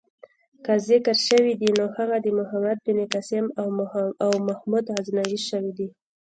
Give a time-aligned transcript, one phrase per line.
[0.65, 3.45] که ذکر شوی دی نو هغه د محمد بن قاسم
[4.23, 5.87] او محمود غزنوي شوی.